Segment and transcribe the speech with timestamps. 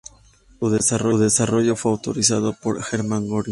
[0.59, 3.49] Su desarrollo fue autorizado por Hermann Göring.